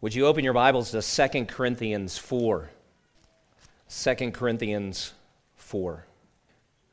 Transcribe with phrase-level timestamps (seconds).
[0.00, 2.70] Would you open your Bibles to 2 Corinthians 4?
[3.90, 5.12] 2 Corinthians
[5.56, 6.06] 4.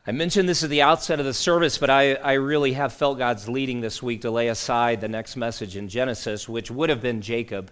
[0.07, 3.19] I mentioned this at the outset of the service, but I, I really have felt
[3.19, 7.03] God's leading this week to lay aside the next message in Genesis, which would have
[7.03, 7.69] been Jacob.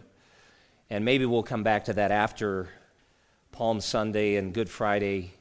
[0.92, 2.70] And maybe we'll come back to that after
[3.52, 5.34] Palm Sunday and Good Friday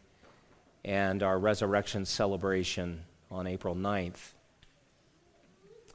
[0.87, 4.33] and our resurrection celebration on April 9th.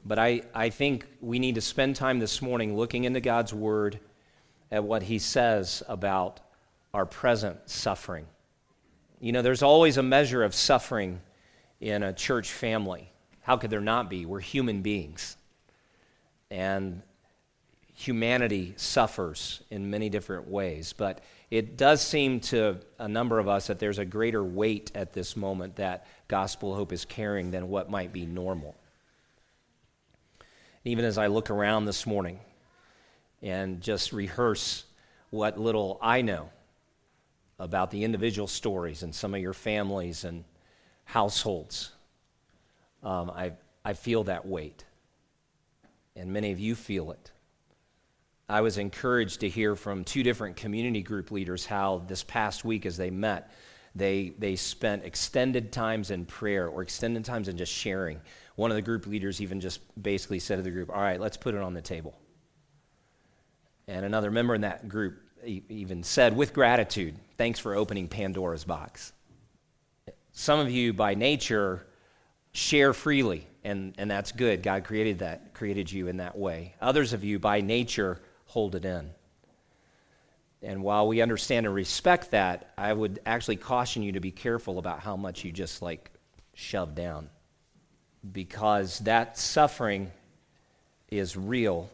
[0.04, 3.98] But I, I think we need to spend time this morning looking into God's Word
[4.70, 6.40] at what He says about
[6.94, 8.26] our present suffering.
[9.20, 11.20] You know, there's always a measure of suffering
[11.80, 13.10] in a church family.
[13.42, 14.26] How could there not be?
[14.26, 15.36] We're human beings.
[16.50, 17.02] And
[17.94, 20.94] humanity suffers in many different ways.
[20.96, 21.20] But
[21.50, 25.36] it does seem to a number of us that there's a greater weight at this
[25.36, 28.76] moment that gospel hope is carrying than what might be normal.
[30.88, 32.40] Even as I look around this morning
[33.42, 34.84] and just rehearse
[35.28, 36.48] what little I know
[37.58, 40.44] about the individual stories and some of your families and
[41.04, 41.92] households,
[43.02, 43.52] um, I,
[43.84, 44.82] I feel that weight.
[46.16, 47.32] And many of you feel it.
[48.48, 52.86] I was encouraged to hear from two different community group leaders how this past week,
[52.86, 53.52] as they met,
[53.98, 58.20] they, they spent extended times in prayer or extended times in just sharing.
[58.56, 61.36] One of the group leaders even just basically said to the group, All right, let's
[61.36, 62.18] put it on the table.
[63.86, 69.12] And another member in that group even said, with gratitude, thanks for opening Pandora's box.
[70.32, 71.86] Some of you, by nature,
[72.52, 74.62] share freely, and, and that's good.
[74.62, 76.74] God created that, created you in that way.
[76.80, 79.10] Others of you, by nature, hold it in.
[80.62, 84.78] And while we understand and respect that, I would actually caution you to be careful
[84.78, 86.10] about how much you just like
[86.54, 87.30] shove down.
[88.32, 90.10] Because that suffering
[91.10, 91.88] is real.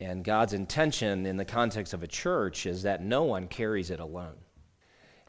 [0.00, 4.00] And God's intention in the context of a church is that no one carries it
[4.00, 4.34] alone.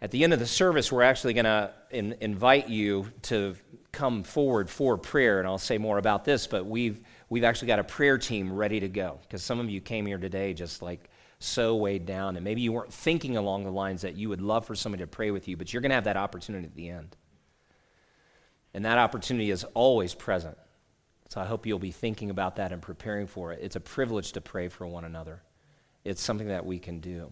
[0.01, 3.55] At the end of the service, we're actually going to in, invite you to
[3.91, 6.99] come forward for prayer, and I'll say more about this, but we've
[7.29, 10.17] we've actually got a prayer team ready to go because some of you came here
[10.17, 11.09] today just like
[11.43, 14.65] so weighed down, and maybe you weren't thinking along the lines that you would love
[14.65, 16.89] for somebody to pray with you, but you're going to have that opportunity at the
[16.89, 17.15] end.
[18.73, 20.57] And that opportunity is always present.
[21.29, 23.59] So I hope you'll be thinking about that and preparing for it.
[23.61, 25.41] It's a privilege to pray for one another,
[26.03, 27.31] it's something that we can do.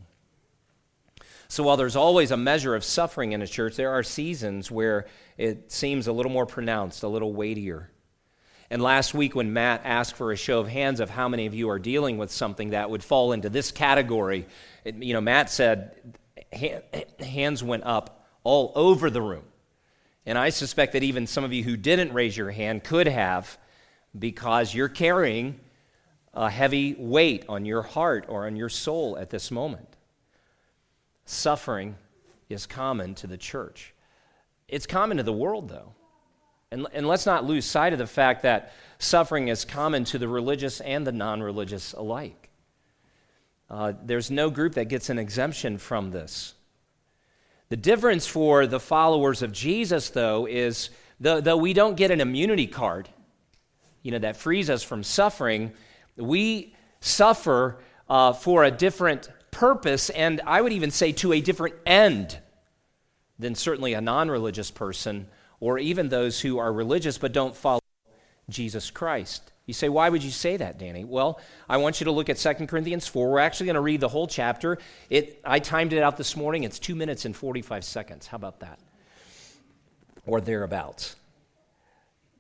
[1.47, 5.07] So while there's always a measure of suffering in a church, there are seasons where
[5.37, 7.91] it seems a little more pronounced, a little weightier.
[8.71, 11.55] And last week, when Matt asked for a show of hands of how many of
[11.55, 14.45] you are dealing with something that would fall into this category,
[14.85, 15.95] it, you know, Matt said
[17.19, 19.43] hands went up all over the room.
[20.25, 23.57] And I suspect that even some of you who didn't raise your hand could have
[24.17, 25.59] because you're carrying
[26.33, 29.95] a heavy weight on your heart or on your soul at this moment.
[31.25, 31.95] Suffering
[32.49, 33.93] is common to the church.
[34.67, 35.93] It's common to the world, though.
[36.71, 40.27] And, and let's not lose sight of the fact that suffering is common to the
[40.27, 42.49] religious and the non religious alike.
[43.69, 46.53] Uh, there's no group that gets an exemption from this.
[47.69, 52.21] The difference for the followers of Jesus, though, is though, though we don't get an
[52.21, 53.09] immunity card,
[54.01, 55.71] you know, that frees us from suffering,
[56.15, 57.79] we suffer
[58.09, 62.39] uh, for a different purpose, and I would even say to a different end
[63.37, 65.27] than certainly a non religious person
[65.59, 67.81] or even those who are religious but don't follow
[68.49, 69.51] Jesus Christ.
[69.65, 71.05] You say, why would you say that, Danny?
[71.05, 71.39] Well,
[71.69, 73.29] I want you to look at 2 Corinthians 4.
[73.29, 74.79] We're actually going to read the whole chapter.
[75.11, 76.63] It, I timed it out this morning.
[76.63, 78.25] It's 2 minutes and 45 seconds.
[78.25, 78.79] How about that?
[80.25, 81.15] Or thereabouts.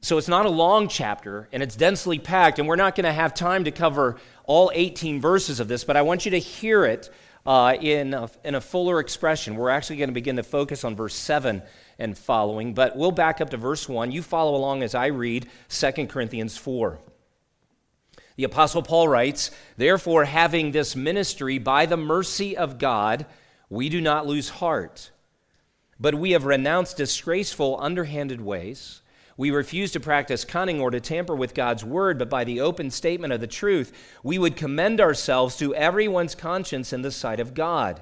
[0.01, 3.13] So it's not a long chapter, and it's densely packed, and we're not going to
[3.13, 4.15] have time to cover
[4.45, 7.09] all 18 verses of this, but I want you to hear it
[7.45, 9.55] uh, in, a, in a fuller expression.
[9.55, 11.61] We're actually going to begin to focus on verse 7
[11.99, 12.73] and following.
[12.73, 14.11] But we'll back up to verse 1.
[14.11, 16.97] You follow along as I read 2 Corinthians 4.
[18.37, 23.25] The Apostle Paul writes, Therefore, having this ministry by the mercy of God,
[23.69, 25.11] we do not lose heart.
[25.99, 29.01] But we have renounced disgraceful, underhanded ways.
[29.35, 32.91] We refuse to practice cunning or to tamper with God's word, but by the open
[32.91, 33.91] statement of the truth,
[34.23, 38.01] we would commend ourselves to everyone's conscience in the sight of God.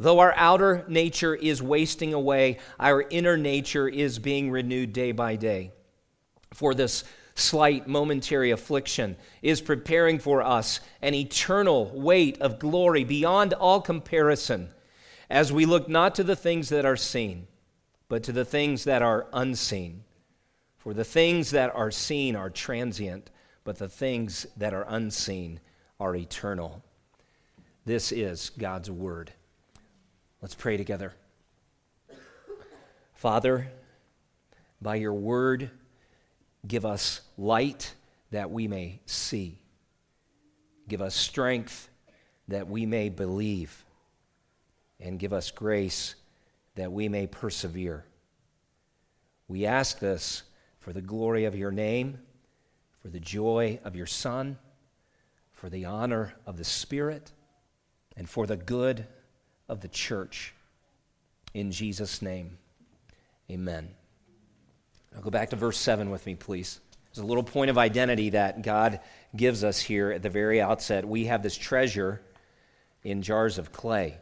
[0.00, 5.36] Though our outer nature is wasting away, our inner nature is being renewed day by
[5.36, 5.72] day.
[6.54, 7.04] For this
[7.34, 14.70] slight momentary affliction is preparing for us an eternal weight of glory beyond all comparison,
[15.30, 17.46] as we look not to the things that are seen,
[18.08, 20.04] but to the things that are unseen.
[20.78, 23.30] For the things that are seen are transient,
[23.64, 25.60] but the things that are unseen
[26.00, 26.82] are eternal.
[27.84, 29.32] This is God's word.
[30.40, 31.14] Let's pray together.
[33.14, 33.68] Father,
[34.80, 35.70] by your word,
[36.66, 37.94] give us light
[38.30, 39.58] that we may see.
[40.86, 41.88] Give us strength
[42.46, 43.84] that we may believe.
[45.00, 46.14] And give us grace
[46.76, 48.04] that we may persevere.
[49.48, 50.44] We ask this
[50.78, 52.18] for the glory of your name,
[53.02, 54.58] for the joy of your Son,
[55.52, 57.32] for the honor of the Spirit
[58.16, 59.06] and for the good
[59.68, 60.54] of the church.
[61.54, 62.58] In Jesus' name,
[63.50, 63.88] amen.
[65.14, 66.80] Now go back to verse 7 with me, please.
[67.12, 69.00] There's a little point of identity that God
[69.34, 71.06] gives us here at the very outset.
[71.06, 72.20] We have this treasure
[73.02, 74.18] in jars of clay.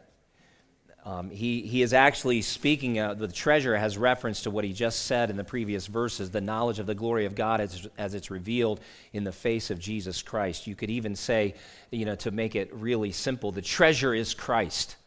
[1.07, 5.05] Um, he, he is actually speaking, uh, the treasure has reference to what he just
[5.05, 8.29] said in the previous verses the knowledge of the glory of God as, as it's
[8.29, 8.81] revealed
[9.13, 10.67] in the face of Jesus Christ.
[10.67, 11.55] You could even say,
[11.91, 14.97] you know, to make it really simple, the treasure is Christ.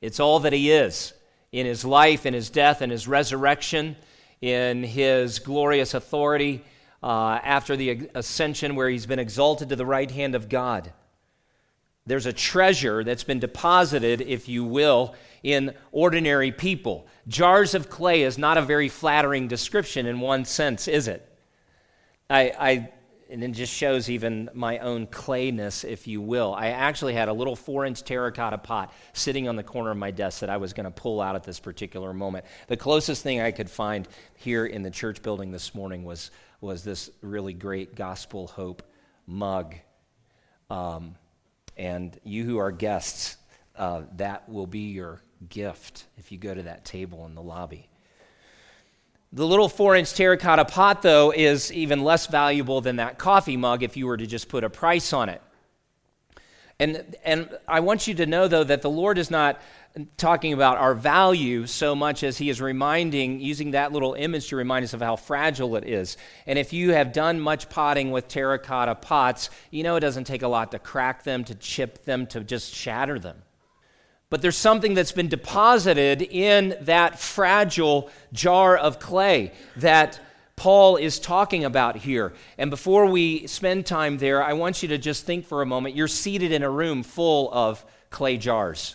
[0.00, 1.12] It's all that he is
[1.52, 3.96] in his life, in his death, in his resurrection,
[4.40, 6.64] in his glorious authority
[7.02, 10.92] uh, after the ascension, where he's been exalted to the right hand of God.
[12.06, 17.06] There's a treasure that's been deposited, if you will, in ordinary people.
[17.28, 21.26] Jars of clay is not a very flattering description in one sense, is it?
[22.28, 22.92] I, I
[23.30, 26.54] and it just shows even my own clayness, if you will.
[26.54, 30.10] I actually had a little four inch terracotta pot sitting on the corner of my
[30.10, 32.44] desk that I was going to pull out at this particular moment.
[32.66, 36.30] The closest thing I could find here in the church building this morning was,
[36.60, 38.82] was this really great gospel hope
[39.26, 39.74] mug.
[40.68, 41.16] Um,
[41.76, 43.36] and you who are guests,
[43.76, 47.89] uh, that will be your gift if you go to that table in the lobby.
[49.32, 53.82] The little four inch terracotta pot, though, is even less valuable than that coffee mug
[53.82, 55.40] if you were to just put a price on it.
[56.80, 59.60] And, and I want you to know, though, that the Lord is not
[60.16, 64.56] talking about our value so much as he is reminding, using that little image to
[64.56, 66.16] remind us of how fragile it is.
[66.46, 70.42] And if you have done much potting with terracotta pots, you know it doesn't take
[70.42, 73.42] a lot to crack them, to chip them, to just shatter them.
[74.30, 80.20] But there's something that's been deposited in that fragile jar of clay that
[80.54, 82.32] Paul is talking about here.
[82.56, 85.96] And before we spend time there, I want you to just think for a moment.
[85.96, 88.94] You're seated in a room full of clay jars.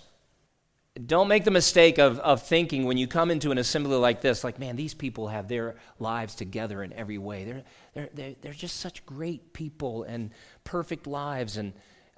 [1.06, 4.46] Don't make the mistake of, of thinking when you come into an assembly like this,
[4.46, 7.44] like, man, these people have their lives together in every way.
[7.44, 7.64] They're,
[7.94, 10.32] they're, they're, they're just such great people and
[10.64, 11.58] perfect lives.
[11.58, 11.74] And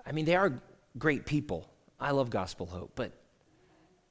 [0.06, 0.62] I mean, they are
[1.00, 1.68] great people.
[2.00, 3.12] I love Gospel Hope, but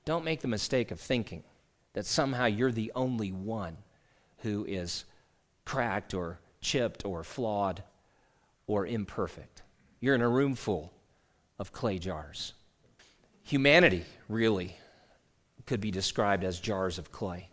[0.04, 1.44] don't make the mistake of thinking
[1.92, 3.76] that somehow you're the only one
[4.38, 5.04] who is
[5.64, 7.82] cracked or chipped or flawed
[8.66, 9.62] or imperfect.
[10.00, 10.92] You're in a room full
[11.58, 12.52] of clay jars.
[13.42, 14.76] Humanity, really,
[15.66, 17.48] could be described as jars of clay.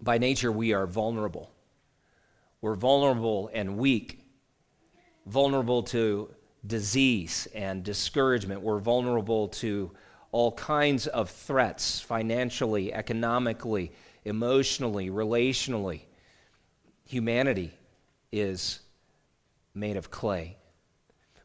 [0.00, 1.50] By nature, we are vulnerable.
[2.60, 4.24] We're vulnerable and weak,
[5.26, 6.34] vulnerable to
[6.66, 8.60] disease and discouragement.
[8.60, 9.90] We're vulnerable to
[10.32, 13.92] all kinds of threats financially, economically,
[14.24, 16.02] emotionally, relationally.
[17.04, 17.72] Humanity
[18.30, 18.80] is
[19.74, 20.56] made of clay.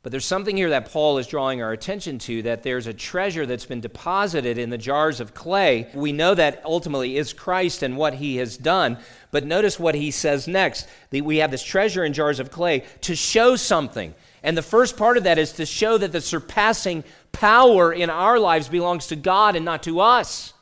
[0.04, 3.48] But there's something here that Paul is drawing our attention to that there's a treasure
[3.48, 5.90] that's been deposited in the jars of clay.
[5.96, 9.00] We know that ultimately is Christ and what he has done.
[9.32, 10.88] But notice what he says next.
[11.12, 14.14] We have this treasure in jars of clay to show something.
[14.46, 18.38] And the first part of that is to show that the surpassing power in our
[18.38, 20.54] lives belongs to God and not to us.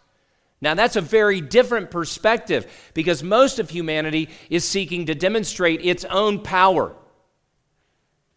[0.62, 6.06] Now, that's a very different perspective because most of humanity is seeking to demonstrate its
[6.06, 6.96] own power,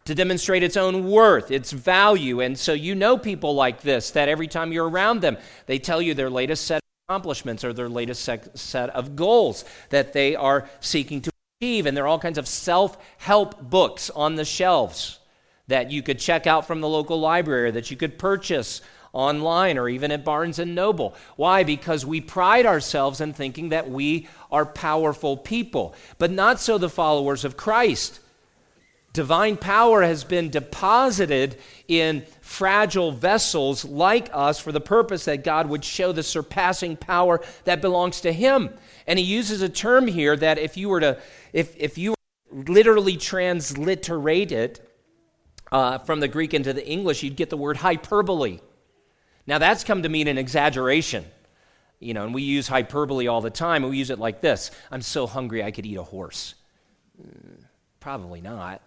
[0.03, 2.41] to demonstrate its own worth, its value.
[2.41, 6.01] And so you know people like this that every time you're around them, they tell
[6.01, 10.67] you their latest set of accomplishments or their latest set of goals that they are
[10.81, 11.85] seeking to achieve.
[11.85, 15.19] And there are all kinds of self help books on the shelves
[15.67, 18.81] that you could check out from the local library, that you could purchase
[19.13, 21.15] online or even at Barnes and Noble.
[21.35, 21.63] Why?
[21.63, 26.89] Because we pride ourselves in thinking that we are powerful people, but not so the
[26.89, 28.19] followers of Christ.
[29.13, 31.57] Divine power has been deposited
[31.87, 37.41] in fragile vessels like us for the purpose that God would show the surpassing power
[37.63, 38.69] that belongs to Him.
[39.07, 41.17] And He uses a term here that if you were to,
[41.51, 44.86] if, if you were literally transliterate it,
[45.71, 48.59] uh, from the Greek into the English, you'd get the word hyperbole.
[49.45, 51.25] Now, that's come to mean an exaggeration.
[51.99, 53.83] You know, and we use hyperbole all the time.
[53.83, 56.53] We use it like this I'm so hungry I could eat a horse.
[57.21, 57.63] Mm,
[57.99, 58.81] probably not.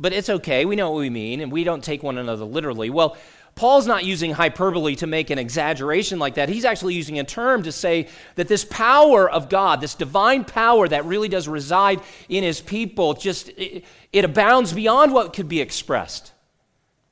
[0.00, 0.64] But it's okay.
[0.64, 2.90] We know what we mean, and we don't take one another literally.
[2.90, 3.16] Well,
[3.58, 6.48] Paul's not using hyperbole to make an exaggeration like that.
[6.48, 10.86] He's actually using a term to say that this power of God, this divine power
[10.86, 15.60] that really does reside in his people, just it, it abounds beyond what could be
[15.60, 16.30] expressed.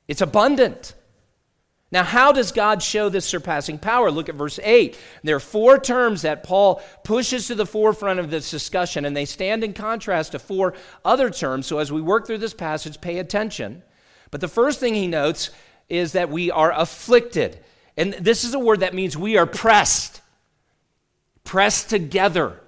[0.07, 0.93] It's abundant.
[1.91, 4.09] Now, how does God show this surpassing power?
[4.09, 4.97] Look at verse 8.
[5.23, 9.25] There are four terms that Paul pushes to the forefront of this discussion, and they
[9.25, 11.67] stand in contrast to four other terms.
[11.67, 13.83] So, as we work through this passage, pay attention.
[14.31, 15.49] But the first thing he notes
[15.89, 17.59] is that we are afflicted.
[17.95, 20.21] And this is a word that means we are pressed,
[21.43, 22.61] pressed together.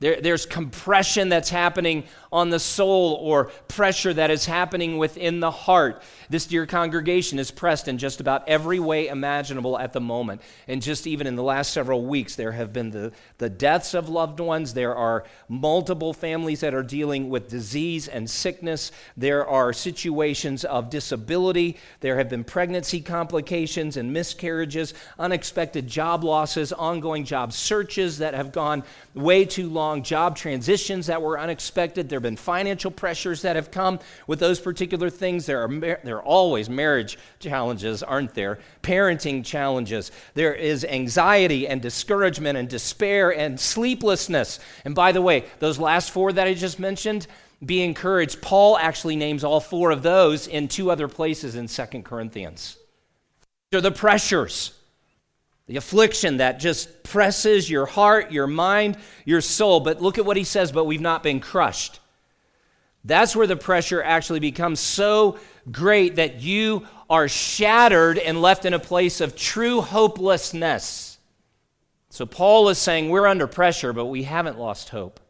[0.00, 5.50] There, there's compression that's happening on the soul or pressure that is happening within the
[5.50, 6.02] heart.
[6.30, 10.40] This dear congregation is pressed in just about every way imaginable at the moment.
[10.68, 14.08] And just even in the last several weeks, there have been the, the deaths of
[14.08, 14.72] loved ones.
[14.72, 18.92] There are multiple families that are dealing with disease and sickness.
[19.16, 21.76] There are situations of disability.
[21.98, 28.52] There have been pregnancy complications and miscarriages, unexpected job losses, ongoing job searches that have
[28.52, 32.08] gone way too long, job transitions that were unexpected.
[32.08, 35.46] There have been financial pressures that have come with those particular things.
[35.46, 38.58] There are, there are always marriage challenges, aren't there?
[38.82, 40.12] Parenting challenges.
[40.34, 44.60] There is anxiety and discouragement and despair and sleeplessness.
[44.84, 47.26] And by the way, those last four that I just mentioned,
[47.64, 48.40] be encouraged.
[48.40, 52.78] Paul actually names all four of those in two other places in Second Corinthians.
[53.70, 54.72] They're the pressures
[55.70, 59.78] the affliction that just presses your heart, your mind, your soul.
[59.78, 62.00] But look at what he says, but we've not been crushed.
[63.04, 65.38] That's where the pressure actually becomes so
[65.70, 71.18] great that you are shattered and left in a place of true hopelessness.
[72.08, 75.20] So Paul is saying we're under pressure, but we haven't lost hope.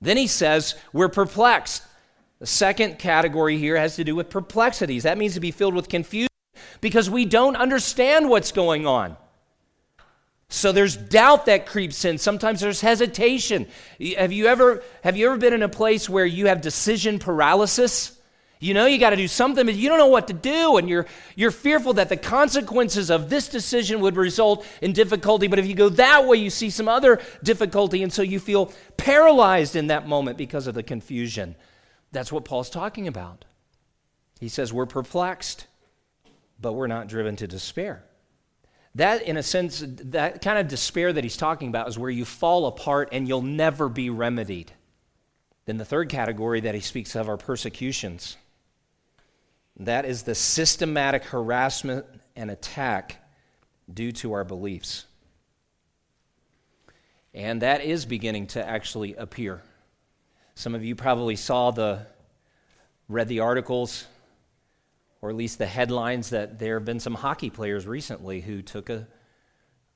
[0.00, 1.82] Then he says we're perplexed.
[2.38, 5.02] The second category here has to do with perplexities.
[5.02, 6.27] That means to be filled with confusion
[6.80, 9.16] because we don't understand what's going on.
[10.50, 12.16] So there's doubt that creeps in.
[12.16, 13.66] Sometimes there's hesitation.
[14.16, 18.18] Have you ever have you ever been in a place where you have decision paralysis?
[18.60, 20.88] You know you got to do something, but you don't know what to do, and
[20.88, 21.06] you're
[21.36, 25.48] you're fearful that the consequences of this decision would result in difficulty.
[25.48, 28.72] But if you go that way, you see some other difficulty, and so you feel
[28.96, 31.56] paralyzed in that moment because of the confusion.
[32.10, 33.44] That's what Paul's talking about.
[34.40, 35.66] He says we're perplexed
[36.60, 38.04] but we're not driven to despair.
[38.94, 42.24] That, in a sense, that kind of despair that he's talking about is where you
[42.24, 44.72] fall apart and you'll never be remedied.
[45.66, 48.36] Then the third category that he speaks of are persecutions.
[49.76, 53.16] That is the systematic harassment and attack
[53.92, 55.04] due to our beliefs.
[57.34, 59.62] And that is beginning to actually appear.
[60.54, 62.06] Some of you probably saw the,
[63.08, 64.06] read the articles
[65.20, 68.88] or at least the headlines that there have been some hockey players recently who took
[68.88, 69.06] a,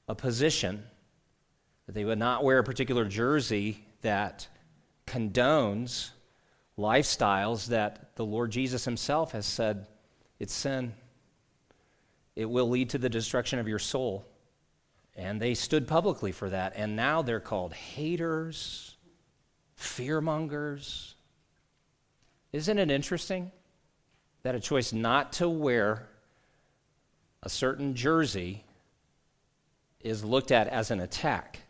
[0.08, 0.82] a position
[1.86, 4.48] that they would not wear a particular jersey that
[5.06, 6.10] condones
[6.78, 9.86] lifestyles that the Lord Jesus himself has said
[10.38, 10.92] it's sin.
[12.34, 14.26] It will lead to the destruction of your soul.
[15.14, 16.72] And they stood publicly for that.
[16.74, 18.96] And now they're called haters,
[19.78, 21.14] fearmongers.
[22.52, 23.52] Isn't it interesting
[24.42, 26.06] that a choice not to wear
[27.42, 28.64] a certain jersey
[30.00, 31.60] is looked at as an attack?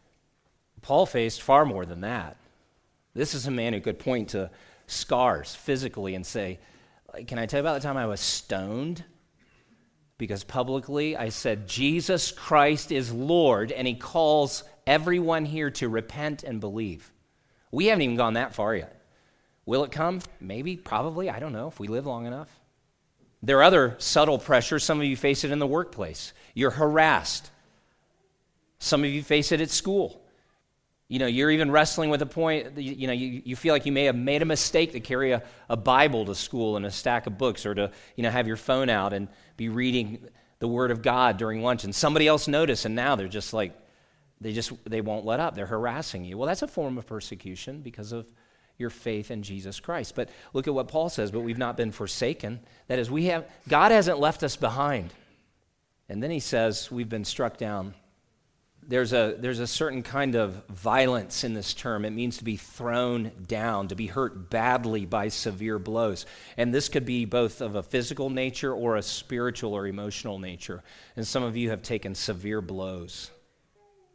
[0.80, 2.36] Paul faced far more than that.
[3.14, 4.50] This is a man who could point to
[4.86, 6.58] scars physically and say,
[7.26, 9.04] Can I tell you about the time I was stoned?
[10.18, 16.42] Because publicly I said, Jesus Christ is Lord, and he calls everyone here to repent
[16.42, 17.10] and believe.
[17.70, 19.00] We haven't even gone that far yet.
[19.64, 20.20] Will it come?
[20.40, 21.30] Maybe, probably.
[21.30, 22.48] I don't know if we live long enough.
[23.42, 24.84] There are other subtle pressures.
[24.84, 26.32] Some of you face it in the workplace.
[26.54, 27.50] You're harassed.
[28.78, 30.20] Some of you face it at school.
[31.08, 33.92] You know, you're even wrestling with a point, you, know, you, you feel like you
[33.92, 37.26] may have made a mistake to carry a, a Bible to school and a stack
[37.26, 40.26] of books or to, you know, have your phone out and be reading
[40.58, 41.84] the Word of God during lunch.
[41.84, 43.78] And somebody else noticed, and now they're just like,
[44.40, 45.54] they just, they won't let up.
[45.54, 46.38] They're harassing you.
[46.38, 48.26] Well, that's a form of persecution because of
[48.78, 50.14] your faith in Jesus Christ.
[50.14, 52.60] But look at what Paul says, but we've not been forsaken.
[52.88, 55.12] That is, we have, God hasn't left us behind.
[56.08, 57.94] And then he says, we've been struck down
[58.86, 62.04] there's a, there's a certain kind of violence in this term.
[62.04, 66.26] It means to be thrown down, to be hurt badly by severe blows.
[66.56, 70.82] And this could be both of a physical nature or a spiritual or emotional nature.
[71.16, 73.30] And some of you have taken severe blows.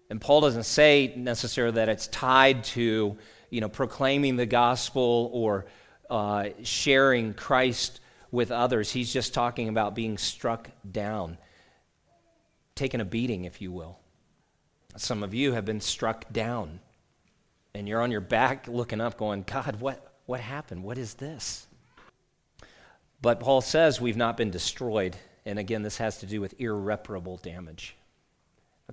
[0.09, 3.17] And Paul doesn't say necessarily that it's tied to,
[3.50, 5.66] you know, proclaiming the gospel or
[6.10, 8.00] uh, sharing Christ
[8.32, 8.92] with others.
[8.92, 11.38] He's just talking about being struck down,
[12.75, 14.00] taking a beating, if you will.
[14.96, 16.80] Some of you have been struck down,
[17.74, 20.84] and you're on your back looking up, going, God, what, what happened?
[20.84, 21.68] What is this?
[23.22, 25.16] But Paul says we've not been destroyed.
[25.46, 27.97] And again, this has to do with irreparable damage.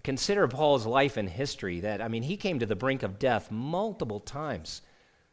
[0.02, 3.50] Consider Paul's life and history that, I mean, he came to the brink of death
[3.50, 4.82] multiple times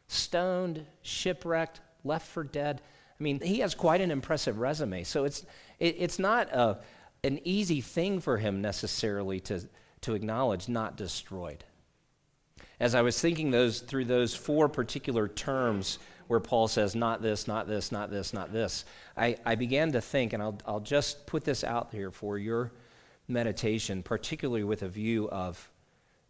[0.06, 2.80] stoned, shipwrecked, left for dead.
[3.18, 5.04] I mean, he has quite an impressive resume.
[5.04, 5.44] So it's,
[5.78, 6.78] it, it's not a,
[7.24, 9.68] an easy thing for him necessarily to,
[10.02, 11.64] to acknowledge, not destroyed.
[12.78, 17.46] As I was thinking those through those four particular terms where Paul says, not this,
[17.46, 18.84] not this, not this, not this,
[19.16, 22.72] I, I began to think, and I'll, I'll just put this out here for your
[23.32, 25.70] meditation, particularly with a view of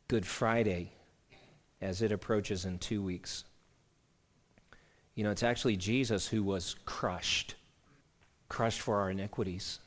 [0.09, 0.93] Good Friday
[1.81, 3.45] as it approaches in two weeks.
[5.15, 7.55] You know, it's actually Jesus who was crushed,
[8.49, 9.79] crushed for our iniquities.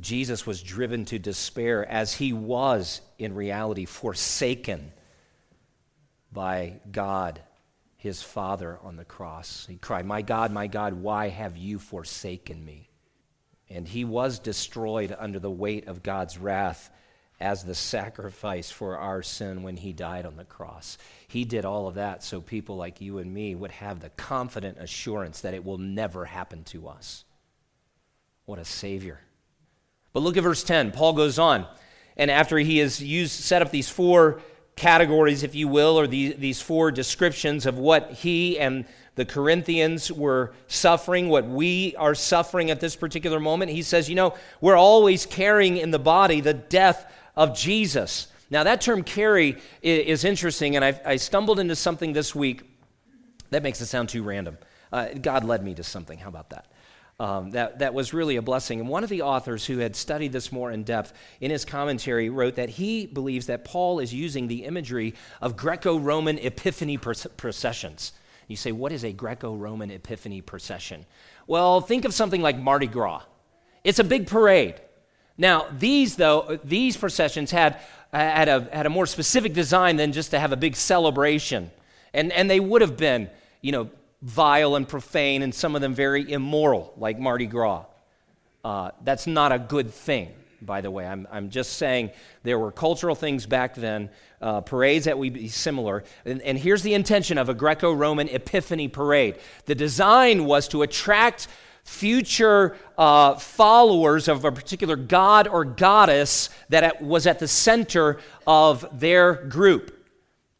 [0.00, 4.92] Jesus was driven to despair as he was, in reality, forsaken
[6.32, 7.40] by God,
[7.96, 9.66] his Father, on the cross.
[9.68, 12.88] He cried, My God, my God, why have you forsaken me?
[13.70, 16.90] And he was destroyed under the weight of God's wrath
[17.40, 20.96] as the sacrifice for our sin when he died on the cross.
[21.26, 24.78] He did all of that so people like you and me would have the confident
[24.78, 27.24] assurance that it will never happen to us.
[28.44, 29.20] What a Savior.
[30.12, 30.92] But look at verse 10.
[30.92, 31.66] Paul goes on.
[32.16, 34.40] And after he has used, set up these four
[34.76, 38.84] categories, if you will, or these, these four descriptions of what he and
[39.16, 44.16] the Corinthians were suffering, what we are suffering at this particular moment, he says, You
[44.16, 48.28] know, we're always carrying in the body the death of Jesus.
[48.50, 52.62] Now, that term carry is interesting, and I, I stumbled into something this week
[53.50, 54.58] that makes it sound too random.
[54.92, 56.18] Uh, God led me to something.
[56.18, 56.66] How about that?
[57.20, 58.80] um, that, that was really a blessing.
[58.80, 62.28] And one of the authors who had studied this more in depth in his commentary
[62.28, 68.12] wrote that he believes that Paul is using the imagery of Greco Roman epiphany processions.
[68.48, 71.06] You say, what is a Greco Roman epiphany procession?
[71.46, 73.22] Well, think of something like Mardi Gras.
[73.84, 74.80] It's a big parade.
[75.36, 77.80] Now, these, though, these processions had,
[78.12, 81.70] had, a, had a more specific design than just to have a big celebration.
[82.12, 83.28] And, and they would have been,
[83.60, 83.90] you know,
[84.22, 87.84] vile and profane, and some of them very immoral, like Mardi Gras.
[88.64, 90.32] Uh, that's not a good thing,
[90.64, 91.06] by the way.
[91.06, 92.10] I'm, I'm just saying
[92.42, 96.04] there were cultural things back then, uh, parades that would be similar.
[96.24, 100.82] And, and here's the intention of a Greco Roman Epiphany parade the design was to
[100.82, 101.48] attract
[101.84, 108.86] future uh, followers of a particular god or goddess that was at the center of
[108.98, 110.00] their group.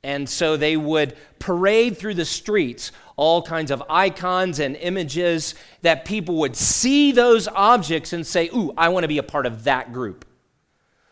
[0.03, 6.05] And so they would parade through the streets all kinds of icons and images that
[6.05, 9.64] people would see those objects and say, Ooh, I want to be a part of
[9.64, 10.24] that group.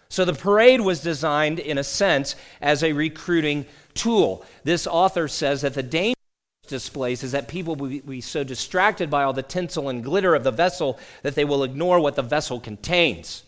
[0.08, 4.44] So the parade was designed, in a sense, as a recruiting tool.
[4.62, 6.16] This author says that the danger
[6.66, 10.44] displays is that people will be so distracted by all the tinsel and glitter of
[10.44, 13.44] the vessel that they will ignore what the vessel contains.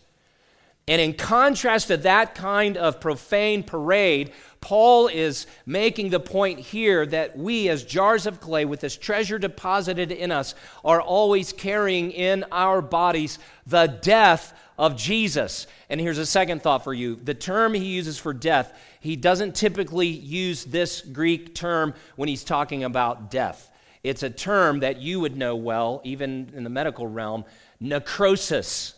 [0.87, 7.05] And in contrast to that kind of profane parade, Paul is making the point here
[7.07, 12.11] that we, as jars of clay with this treasure deposited in us, are always carrying
[12.11, 15.67] in our bodies the death of Jesus.
[15.89, 19.55] And here's a second thought for you the term he uses for death, he doesn't
[19.55, 23.71] typically use this Greek term when he's talking about death.
[24.03, 27.45] It's a term that you would know well, even in the medical realm
[27.79, 28.94] necrosis.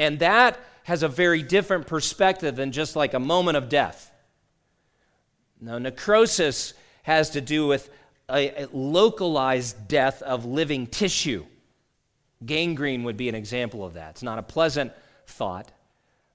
[0.00, 4.10] And that has a very different perspective than just like a moment of death.
[5.60, 7.90] Now, necrosis has to do with
[8.30, 11.44] a, a localized death of living tissue.
[12.46, 14.12] Gangrene would be an example of that.
[14.12, 14.92] It's not a pleasant
[15.26, 15.70] thought.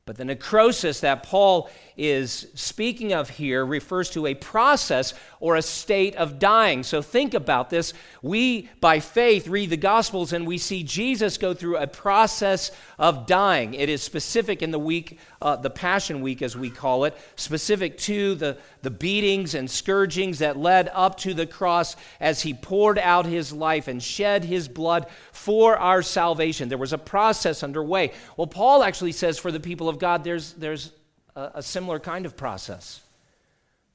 [0.06, 5.64] But the necrosis that Paul is speaking of here refers to a process or a
[5.64, 6.84] state of dying.
[6.84, 7.94] So think about this.
[8.22, 13.26] We, by faith, read the Gospels and we see Jesus go through a process of
[13.26, 13.74] dying.
[13.74, 17.98] It is specific in the week, uh, the Passion Week, as we call it, specific
[18.00, 23.00] to the, the beatings and scourgings that led up to the cross as he poured
[23.00, 26.70] out his life and shed his blood for our salvation.
[26.70, 28.12] There was a process underway.
[28.38, 30.92] Well, Paul actually says for the people of God, there's, there's
[31.36, 33.02] a, a similar kind of process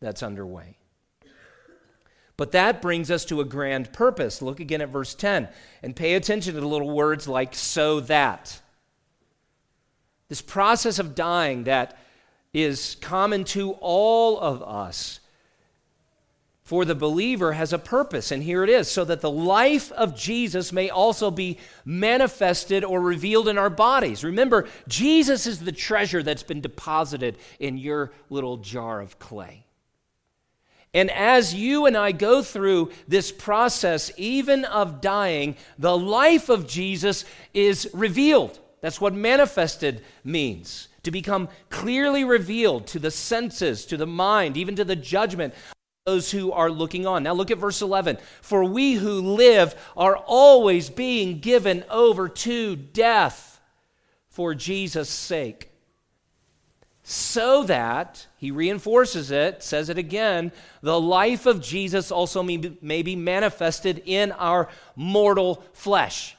[0.01, 0.77] that's underway.
[2.37, 4.41] But that brings us to a grand purpose.
[4.41, 5.49] Look again at verse 10
[5.83, 8.61] and pay attention to the little words like so that.
[10.29, 11.99] This process of dying that
[12.55, 15.20] is common to all of us
[16.71, 20.15] for the believer has a purpose, and here it is so that the life of
[20.15, 24.23] Jesus may also be manifested or revealed in our bodies.
[24.23, 29.65] Remember, Jesus is the treasure that's been deposited in your little jar of clay.
[30.95, 36.69] And as you and I go through this process, even of dying, the life of
[36.69, 38.61] Jesus is revealed.
[38.81, 44.77] That's what manifested means to become clearly revealed to the senses, to the mind, even
[44.77, 45.53] to the judgment
[46.11, 47.23] those who are looking on.
[47.23, 48.19] Now look at verse 11.
[48.43, 53.61] For we who live are always being given over to death
[54.29, 55.71] for Jesus' sake.
[57.05, 60.51] So that, he reinforces it, says it again,
[60.83, 66.37] the life of Jesus also may, may be manifested in our mortal flesh.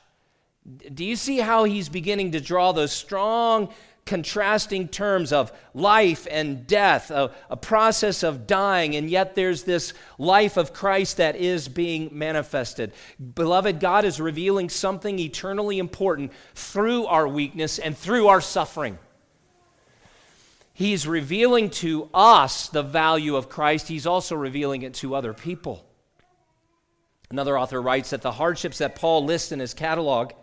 [0.94, 3.74] Do you see how he's beginning to draw those strong
[4.06, 9.94] contrasting terms of life and death, a, a, process of dying, and yet there's this
[10.18, 12.94] life of Christ that is being manifested.
[13.36, 18.98] Beloved, God is revealing something eternally important through our weakness and through our suffering.
[20.74, 25.86] He's revealing to us the value of Christ, He's also revealing it to other people.
[27.30, 30.34] Another author writes that the hardships that Paul lists in his catalog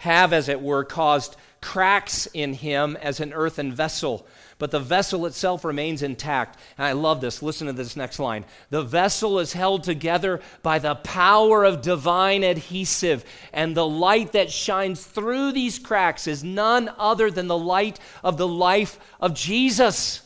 [0.00, 4.26] have, as it were, caused cracks in him as an earthen vessel,
[4.58, 6.58] but the vessel itself remains intact.
[6.78, 7.42] And I love this.
[7.42, 8.44] Listen to this next line.
[8.70, 14.50] The vessel is held together by the power of divine adhesive, and the light that
[14.50, 20.22] shines through these cracks is none other than the light of the life of Jesus.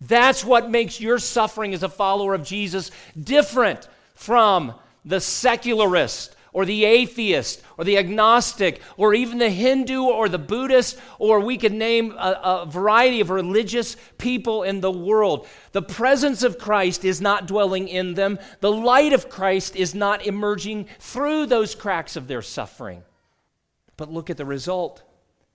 [0.00, 2.90] That's what makes your suffering as a follower of Jesus
[3.20, 10.30] different from the secularist or the atheist or the agnostic or even the Hindu or
[10.30, 15.46] the Buddhist, or we could name a, a, variety of religious people in the world.
[15.72, 20.24] The presence of Christ is not dwelling in them, the light of Christ is not
[20.24, 23.02] emerging through those cracks of their suffering.
[23.96, 25.02] But look at the result.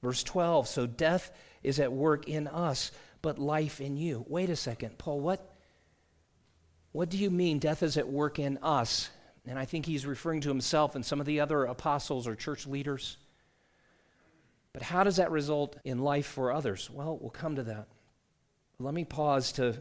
[0.04, 1.32] Verse 12 So death
[1.64, 4.26] is at work in us, but life in you.
[4.28, 5.56] Wait a second, Paul, what?
[6.92, 9.10] What do you mean death is at work in us?
[9.48, 12.68] And I think he's referring to himself and some of the other apostles or church
[12.68, 13.18] leaders.
[14.74, 16.90] But how does that result in life for others?
[16.90, 17.88] Well, we'll come to that.
[18.80, 19.76] Let me pause to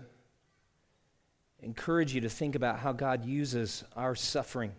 [1.61, 4.73] encourage you to think about how God uses our suffering.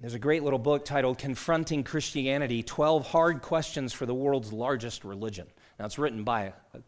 [0.00, 5.04] There's a great little book titled Confronting Christianity 12 Hard Questions for the World's Largest
[5.04, 5.46] Religion.
[5.78, 6.80] Now, it's written by a,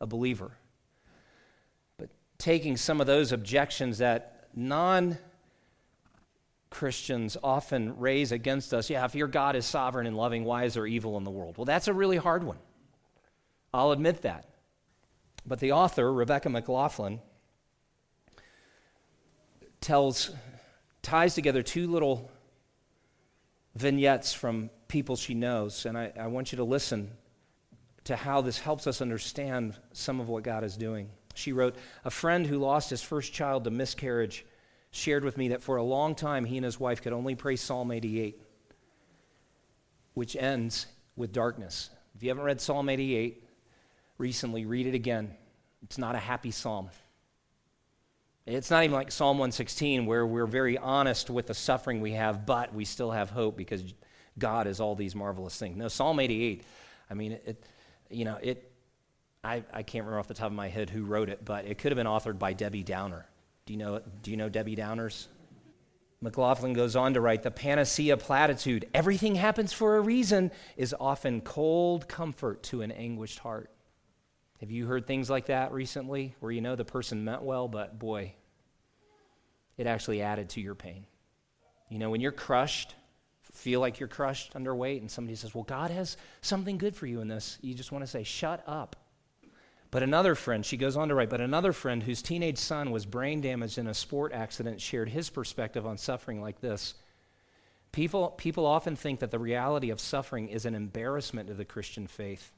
[0.00, 0.50] a believer.
[1.96, 5.16] But taking some of those objections that non
[6.76, 10.74] Christians often raise against us yeah, if your God is sovereign and loving, why is
[10.74, 11.56] there evil in the world?
[11.56, 12.58] Well, that's a really hard one.
[13.72, 14.44] I'll admit that.
[15.46, 17.20] But the author, Rebecca McLaughlin,
[19.80, 20.30] tells,
[21.00, 22.30] ties together two little
[23.74, 27.10] vignettes from people she knows, and I, I want you to listen
[28.04, 31.08] to how this helps us understand some of what God is doing.
[31.32, 34.44] She wrote, A friend who lost his first child to miscarriage
[34.90, 37.56] shared with me that for a long time he and his wife could only pray
[37.56, 38.40] Psalm 88,
[40.14, 41.90] which ends with darkness.
[42.14, 43.44] If you haven't read Psalm 88
[44.18, 45.34] recently, read it again.
[45.82, 46.90] It's not a happy psalm.
[48.46, 52.46] It's not even like Psalm 116, where we're very honest with the suffering we have,
[52.46, 53.92] but we still have hope because
[54.38, 55.76] God is all these marvelous things.
[55.76, 56.62] No, Psalm 88,
[57.10, 57.64] I mean, it,
[58.08, 58.70] you know, it,
[59.42, 61.78] I, I can't remember off the top of my head who wrote it, but it
[61.78, 63.26] could have been authored by Debbie Downer.
[63.66, 65.26] Do you know, do you know Debbie Downers?
[66.20, 71.40] McLaughlin goes on to write the panacea platitude, everything happens for a reason, is often
[71.42, 73.70] cold comfort to an anguished heart.
[74.60, 77.98] Have you heard things like that recently where you know the person meant well, but
[77.98, 78.32] boy,
[79.76, 81.06] it actually added to your pain?
[81.90, 82.94] You know, when you're crushed,
[83.52, 87.06] feel like you're crushed under weight, and somebody says, Well, God has something good for
[87.06, 88.96] you in this, you just want to say, Shut up.
[89.96, 93.06] But another friend, she goes on to write, but another friend whose teenage son was
[93.06, 96.96] brain damaged in a sport accident shared his perspective on suffering like this.
[97.92, 102.06] People, people often think that the reality of suffering is an embarrassment to the Christian
[102.06, 102.52] faith.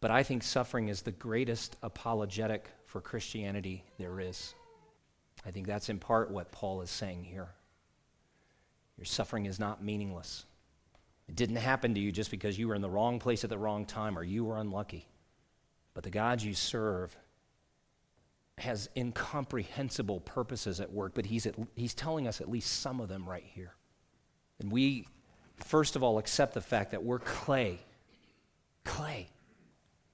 [0.00, 4.54] But I think suffering is the greatest apologetic for Christianity there is.
[5.44, 7.50] I think that's in part what Paul is saying here.
[8.96, 10.46] Your suffering is not meaningless.
[11.28, 13.58] It didn't happen to you just because you were in the wrong place at the
[13.58, 15.06] wrong time or you were unlucky.
[15.94, 17.16] But the God you serve
[18.58, 23.08] has incomprehensible purposes at work, but he's, at, he's telling us at least some of
[23.08, 23.74] them right here.
[24.60, 25.06] And we,
[25.56, 27.80] first of all, accept the fact that we're clay.
[28.84, 29.28] Clay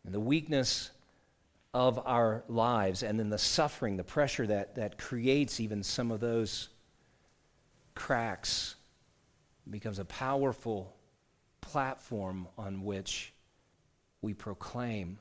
[0.04, 0.90] and the weakness
[1.74, 6.20] of our lives, and then the suffering, the pressure that, that creates even some of
[6.20, 6.68] those
[7.94, 8.76] cracks,
[9.68, 10.96] becomes a powerful
[11.60, 13.32] platform on which
[14.22, 15.18] we proclaim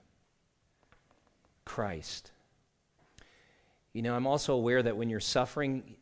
[1.69, 2.31] Christ.
[3.93, 5.97] You know, I'm also aware that when you're suffering,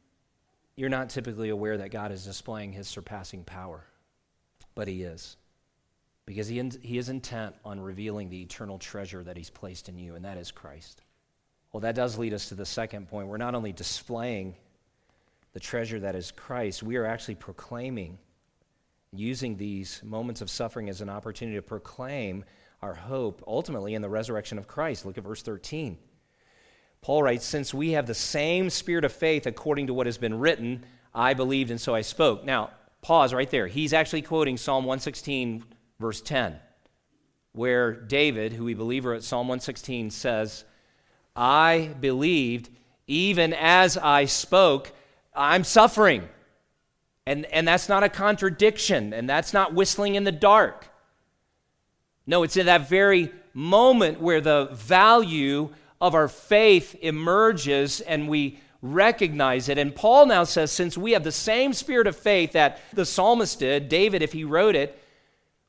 [0.77, 3.83] you're not typically aware that God is displaying his surpassing power,
[4.75, 5.35] but he is
[6.25, 9.97] because he, in, he is intent on revealing the eternal treasure that he's placed in
[9.97, 11.01] you, and that is Christ.
[11.73, 13.27] Well, that does lead us to the second point.
[13.27, 14.55] We're not only displaying
[15.51, 18.19] the treasure that is Christ, we are actually proclaiming,
[19.11, 22.45] using these moments of suffering as an opportunity to proclaim
[22.81, 25.05] our hope ultimately in the resurrection of Christ.
[25.05, 25.97] Look at verse 13.
[27.01, 30.39] Paul writes, Since we have the same spirit of faith according to what has been
[30.39, 32.43] written, I believed and so I spoke.
[32.43, 33.67] Now, pause right there.
[33.67, 35.63] He's actually quoting Psalm 116
[35.99, 36.59] verse 10,
[37.53, 40.63] where David, who we believe at Psalm 116, says,
[41.35, 42.69] I believed
[43.07, 44.91] even as I spoke,
[45.33, 46.27] I'm suffering.
[47.25, 50.87] And, and that's not a contradiction, and that's not whistling in the dark.
[52.27, 58.59] No, it's in that very moment where the value of our faith emerges and we
[58.81, 59.77] recognize it.
[59.77, 63.59] And Paul now says, since we have the same spirit of faith that the psalmist
[63.59, 65.01] did, David, if he wrote it,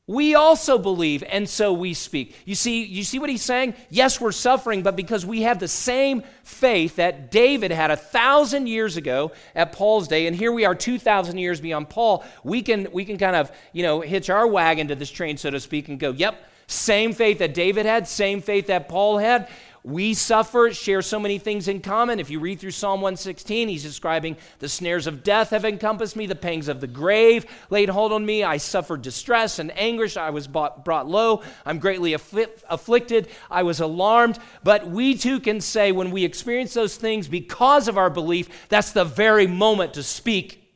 [0.09, 2.35] we also believe and so we speak.
[2.45, 3.75] You see you see what he's saying?
[3.91, 8.67] Yes we're suffering but because we have the same faith that david had a thousand
[8.67, 12.87] years ago at paul's day and here we are 2000 years beyond paul we can
[12.91, 15.89] we can kind of you know hitch our wagon to this train so to speak
[15.89, 19.47] and go yep same faith that david had same faith that paul had
[19.83, 22.19] we suffer, share so many things in common.
[22.19, 26.25] If you read through Psalm 116, he's describing the snares of death have encompassed me,
[26.25, 28.43] the pangs of the grave laid hold on me.
[28.43, 30.17] I suffered distress and anguish.
[30.17, 31.43] I was brought, brought low.
[31.65, 33.29] I'm greatly afflicted.
[33.49, 34.39] I was alarmed.
[34.63, 38.91] But we too can say when we experience those things because of our belief, that's
[38.91, 40.73] the very moment to speak.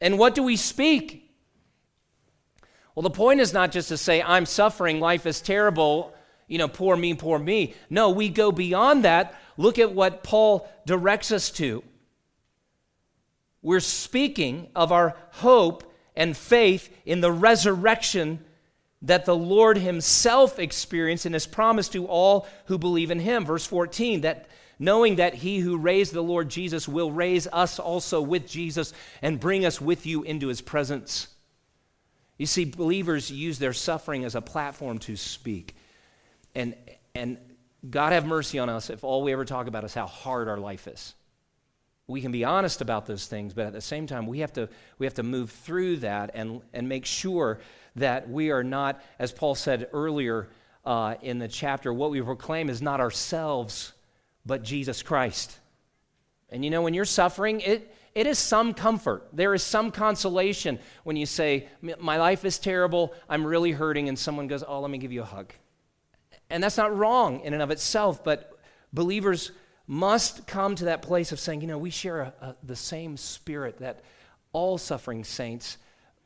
[0.00, 1.20] And what do we speak?
[2.94, 6.13] Well, the point is not just to say, I'm suffering, life is terrible
[6.46, 7.74] you know, poor me, poor me.
[7.88, 9.34] No, we go beyond that.
[9.56, 11.82] Look at what Paul directs us to.
[13.62, 18.44] We're speaking of our hope and faith in the resurrection
[19.02, 23.44] that the Lord Himself experienced and has promised to all who believe in Him.
[23.44, 28.20] Verse 14, that knowing that He who raised the Lord Jesus will raise us also
[28.20, 31.28] with Jesus and bring us with you into His presence.
[32.38, 35.76] You see, believers use their suffering as a platform to speak.
[36.54, 36.74] And,
[37.14, 37.38] and
[37.88, 40.58] God have mercy on us if all we ever talk about is how hard our
[40.58, 41.14] life is.
[42.06, 44.68] We can be honest about those things, but at the same time, we have to,
[44.98, 47.60] we have to move through that and, and make sure
[47.96, 50.48] that we are not, as Paul said earlier
[50.84, 53.94] uh, in the chapter, what we proclaim is not ourselves,
[54.44, 55.58] but Jesus Christ.
[56.50, 59.26] And you know, when you're suffering, it, it is some comfort.
[59.32, 64.18] There is some consolation when you say, My life is terrible, I'm really hurting, and
[64.18, 65.52] someone goes, Oh, let me give you a hug.
[66.50, 68.58] And that's not wrong in and of itself, but
[68.92, 69.52] believers
[69.86, 73.16] must come to that place of saying, you know, we share a, a, the same
[73.16, 74.00] spirit that
[74.52, 75.78] all suffering saints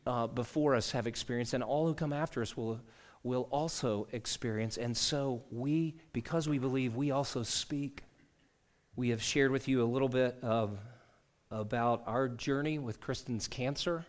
[0.07, 2.81] uh, before us have experienced, and all who come after us will,
[3.23, 4.77] will also experience.
[4.77, 8.05] And so we, because we believe, we also speak.
[8.97, 10.79] We have shared with you a little bit of,
[11.51, 14.05] about our journey with Kristen's cancer.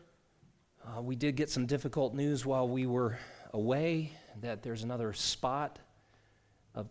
[0.86, 3.18] Uh, we did get some difficult news while we were
[3.54, 5.80] away that there's another spot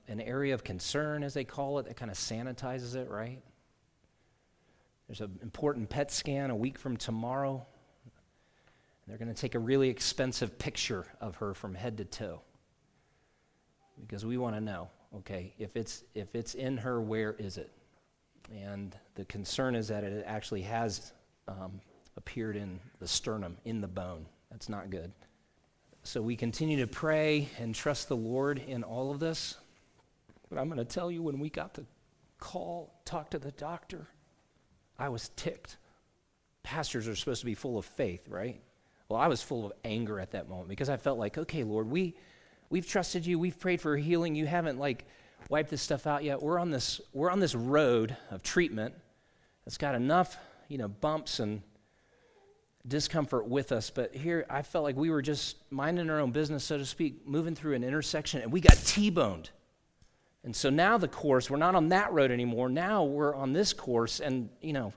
[0.08, 3.40] an area of concern, as they call it, that kind of sanitizes it, right?
[5.06, 7.66] There's an important PET scan a week from tomorrow.
[9.06, 12.42] They're going to take a really expensive picture of her from head to toe
[14.00, 17.70] because we want to know okay, if it's, if it's in her, where is it?
[18.54, 21.12] And the concern is that it actually has
[21.46, 21.80] um,
[22.16, 24.26] appeared in the sternum, in the bone.
[24.50, 25.12] That's not good.
[26.02, 29.56] So we continue to pray and trust the Lord in all of this.
[30.48, 31.84] But I'm going to tell you when we got the
[32.38, 34.06] call, talk to the doctor,
[34.98, 35.76] I was ticked.
[36.62, 38.60] Pastors are supposed to be full of faith, right?
[39.08, 41.88] Well, I was full of anger at that moment because I felt like, okay, Lord,
[41.88, 42.14] we,
[42.68, 43.38] we've trusted you.
[43.38, 44.34] We've prayed for healing.
[44.34, 45.06] You haven't like
[45.48, 46.42] wiped this stuff out yet.
[46.42, 48.94] We're on this, we're on this road of treatment
[49.64, 50.36] that's got enough,
[50.68, 51.62] you know, bumps and
[52.86, 53.90] discomfort with us.
[53.90, 57.26] But here, I felt like we were just minding our own business, so to speak,
[57.26, 59.50] moving through an intersection, and we got T-boned.
[60.44, 62.68] And so now the course, we're not on that road anymore.
[62.68, 64.92] Now we're on this course, and, you know,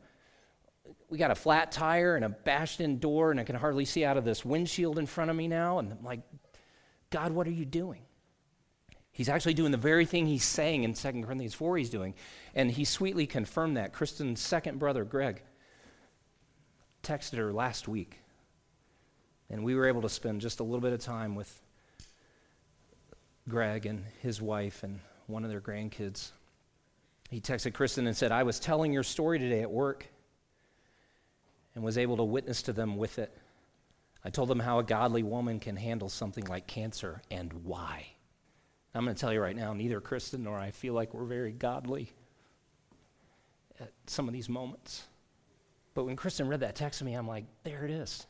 [1.09, 4.05] we got a flat tire and a bashed in door, and I can hardly see
[4.05, 5.79] out of this windshield in front of me now.
[5.79, 6.21] And I'm like,
[7.09, 8.01] God, what are you doing?
[9.11, 12.13] He's actually doing the very thing he's saying in 2 Corinthians 4 he's doing.
[12.55, 13.91] And he sweetly confirmed that.
[13.91, 15.41] Kristen's second brother, Greg,
[17.03, 18.19] texted her last week.
[19.49, 21.61] And we were able to spend just a little bit of time with
[23.49, 25.01] Greg and his wife and
[25.31, 26.31] one of their grandkids.
[27.29, 30.05] He texted Kristen and said, I was telling your story today at work
[31.73, 33.35] and was able to witness to them with it.
[34.23, 38.05] I told them how a godly woman can handle something like cancer and why.
[38.93, 41.53] I'm going to tell you right now, neither Kristen nor I feel like we're very
[41.53, 42.11] godly
[43.79, 45.03] at some of these moments.
[45.93, 48.27] But when Kristen read that text to me, I'm like, there it is.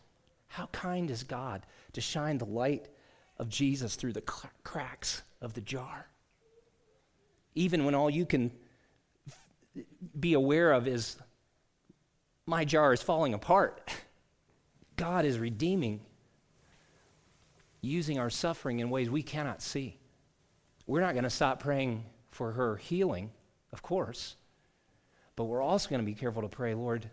[0.47, 2.87] How kind is God to shine the light
[3.37, 4.21] of Jesus through the
[4.63, 6.07] cracks of the jar?
[7.55, 8.51] Even when all you can
[10.19, 11.17] be aware of is
[12.45, 13.91] my jar is falling apart.
[14.95, 16.01] God is redeeming,
[17.81, 19.97] using our suffering in ways we cannot see.
[20.87, 23.31] We're not going to stop praying for her healing,
[23.71, 24.35] of course,
[25.35, 27.09] but we're also going to be careful to pray, Lord,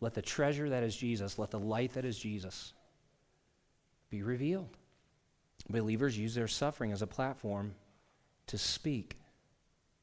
[0.00, 2.72] let the treasure that is Jesus, let the light that is Jesus
[4.10, 4.76] be revealed.
[5.70, 7.74] Believers use their suffering as a platform
[8.48, 9.16] to speak.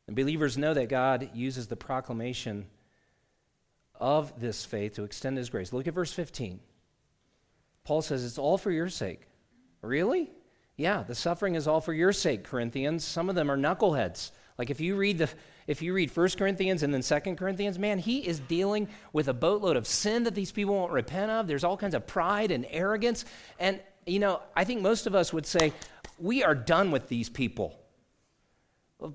[0.08, 2.66] And believers know that God uses the proclamation
[4.00, 5.74] of this faith to extend his grace.
[5.74, 6.60] Look at verse 15.
[7.84, 9.22] Paul says, It's all for your sake.
[9.82, 10.32] Really?
[10.78, 13.04] Yeah, the suffering is all for your sake, Corinthians.
[13.04, 14.32] Some of them are knuckleheads.
[14.58, 15.30] Like if you read the
[15.68, 19.34] if you read 1 Corinthians and then 2 Corinthians, man, he is dealing with a
[19.34, 21.48] boatload of sin that these people won't repent of.
[21.48, 23.24] There's all kinds of pride and arrogance.
[23.60, 25.74] And you know, I think most of us would say,
[26.18, 27.79] we are done with these people.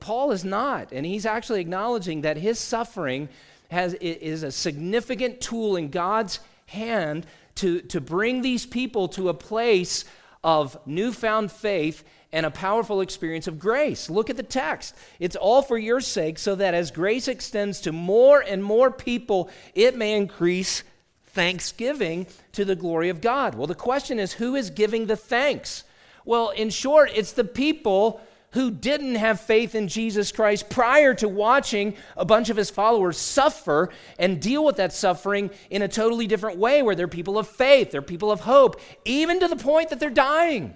[0.00, 3.28] Paul is not, and he's actually acknowledging that his suffering
[3.70, 9.34] has, is a significant tool in God's hand to, to bring these people to a
[9.34, 10.04] place
[10.42, 14.10] of newfound faith and a powerful experience of grace.
[14.10, 14.94] Look at the text.
[15.20, 19.50] It's all for your sake, so that as grace extends to more and more people,
[19.74, 20.82] it may increase
[21.26, 23.54] thanksgiving to the glory of God.
[23.54, 25.84] Well, the question is who is giving the thanks?
[26.24, 28.20] Well, in short, it's the people
[28.54, 33.18] who didn't have faith in Jesus Christ prior to watching a bunch of his followers
[33.18, 37.46] suffer and deal with that suffering in a totally different way, where they're people of
[37.46, 40.74] faith, they're people of hope, even to the point that they're dying.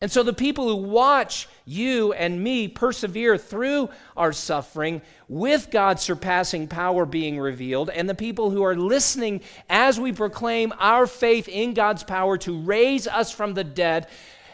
[0.00, 6.02] And so the people who watch you and me persevere through our suffering with God's
[6.02, 9.40] surpassing power being revealed, and the people who are listening
[9.70, 14.08] as we proclaim our faith in God's power to raise us from the dead,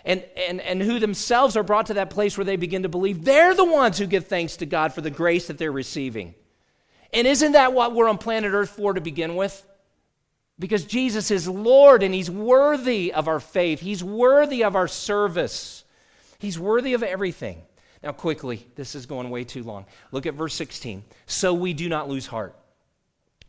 [0.04, 3.24] and, and, and who themselves are brought to that place where they begin to believe
[3.24, 6.34] they're the ones who give thanks to God for the grace that they're receiving.
[7.12, 9.66] And isn't that what we're on planet Earth for to begin with?
[10.58, 15.84] Because Jesus is Lord and He's worthy of our faith, He's worthy of our service,
[16.38, 17.62] He's worthy of everything.
[18.02, 19.84] Now, quickly, this is going way too long.
[20.10, 21.04] Look at verse 16.
[21.26, 22.56] So we do not lose heart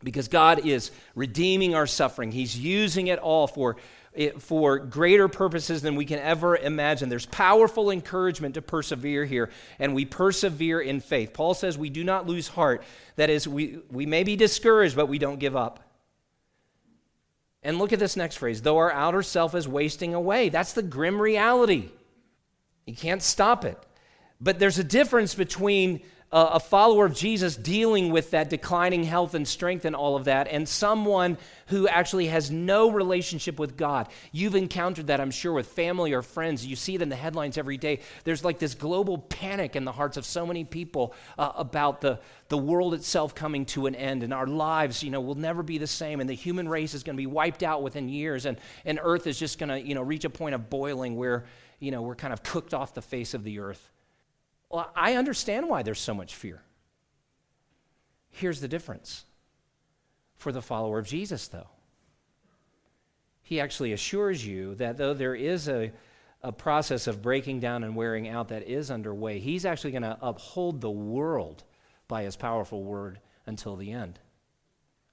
[0.02, 2.32] because God is redeeming our suffering.
[2.32, 3.76] He's using it all for
[4.38, 7.08] for greater purposes than we can ever imagine.
[7.08, 11.32] There's powerful encouragement to persevere here, and we persevere in faith.
[11.32, 12.82] Paul says we do not lose heart.
[13.16, 15.80] That is, we, we may be discouraged, but we don't give up.
[17.62, 20.48] And look at this next phrase though our outer self is wasting away.
[20.48, 21.90] That's the grim reality.
[22.86, 23.78] You can't stop it.
[24.40, 26.02] But there's a difference between
[26.32, 30.48] a follower of Jesus dealing with that declining health and strength and all of that,
[30.48, 34.08] and someone who actually has no relationship with God.
[34.32, 36.64] You've encountered that, I'm sure, with family or friends.
[36.64, 38.00] You see it in the headlines every day.
[38.24, 42.18] There's like this global panic in the hearts of so many people uh, about the,
[42.48, 45.76] the world itself coming to an end, and our lives, you know, will never be
[45.76, 48.58] the same, and the human race is going to be wiped out within years, and,
[48.86, 51.44] and Earth is just going to, you know, reach a point of boiling where,
[51.78, 53.91] you know, we're kind of cooked off the face of the earth.
[54.72, 56.62] Well, I understand why there's so much fear.
[58.30, 59.26] Here's the difference
[60.36, 61.68] for the follower of Jesus, though.
[63.42, 65.92] He actually assures you that though there is a,
[66.42, 70.18] a process of breaking down and wearing out that is underway, he's actually going to
[70.22, 71.64] uphold the world
[72.08, 74.18] by his powerful word until the end.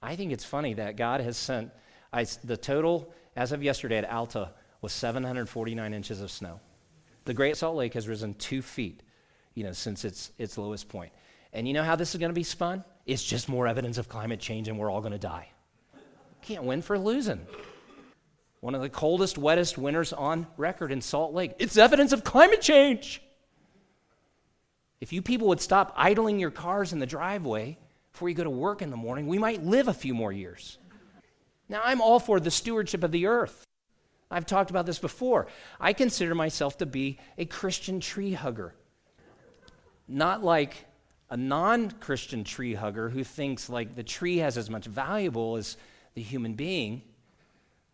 [0.01, 1.71] I think it's funny that God has sent
[2.13, 6.61] I, the total, as of yesterday at Alta, was 749 inches of snow.
[7.25, 9.03] The Great Salt Lake has risen two feet
[9.55, 11.11] you know, since its, its lowest point.
[11.53, 12.83] And you know how this is going to be spun?
[13.05, 15.49] It's just more evidence of climate change and we're all going to die.
[16.41, 17.45] Can't win for losing.
[18.61, 21.53] One of the coldest, wettest winters on record in Salt Lake.
[21.59, 23.21] It's evidence of climate change.
[25.01, 27.77] If you people would stop idling your cars in the driveway
[28.11, 30.77] before you go to work in the morning, we might live a few more years.
[31.69, 33.65] Now, I'm all for the stewardship of the earth.
[34.29, 35.47] I've talked about this before.
[35.79, 38.75] I consider myself to be a Christian tree hugger
[40.09, 40.85] not like
[41.29, 45.77] a non Christian tree hugger who thinks like the tree has as much valuable as
[46.15, 47.01] the human being.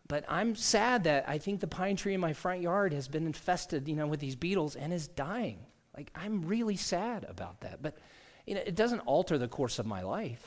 [0.08, 3.26] But I'm sad that I think the pine tree in my front yard has been
[3.26, 5.60] infested, you know, with these beetles and is dying.
[5.98, 7.82] Like I'm really sad about that.
[7.82, 7.98] But
[8.46, 10.46] you know, it doesn't alter the course of my life.